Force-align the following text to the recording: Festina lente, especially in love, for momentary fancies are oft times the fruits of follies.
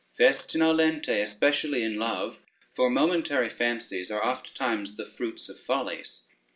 Festina 0.17 0.73
lente, 0.73 1.21
especially 1.21 1.83
in 1.83 1.95
love, 1.95 2.39
for 2.73 2.89
momentary 2.89 3.49
fancies 3.51 4.09
are 4.09 4.23
oft 4.23 4.55
times 4.55 4.95
the 4.95 5.05
fruits 5.05 5.47
of 5.47 5.59
follies. 5.59 6.23